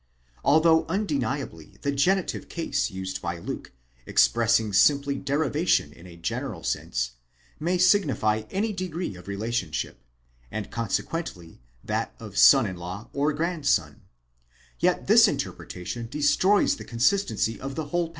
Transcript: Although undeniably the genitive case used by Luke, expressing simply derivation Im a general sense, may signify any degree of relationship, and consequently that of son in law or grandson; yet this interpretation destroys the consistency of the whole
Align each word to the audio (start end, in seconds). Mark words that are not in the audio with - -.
Although 0.43 0.87
undeniably 0.87 1.77
the 1.83 1.91
genitive 1.91 2.49
case 2.49 2.89
used 2.89 3.21
by 3.21 3.37
Luke, 3.37 3.71
expressing 4.07 4.73
simply 4.73 5.13
derivation 5.13 5.93
Im 5.93 6.07
a 6.07 6.17
general 6.17 6.63
sense, 6.63 7.11
may 7.59 7.77
signify 7.77 8.45
any 8.49 8.73
degree 8.73 9.15
of 9.15 9.27
relationship, 9.27 10.01
and 10.49 10.71
consequently 10.71 11.61
that 11.83 12.15
of 12.19 12.35
son 12.35 12.65
in 12.65 12.77
law 12.77 13.11
or 13.13 13.31
grandson; 13.31 14.01
yet 14.79 15.05
this 15.05 15.27
interpretation 15.27 16.07
destroys 16.09 16.77
the 16.77 16.83
consistency 16.83 17.59
of 17.61 17.75
the 17.75 17.85
whole 17.89 18.09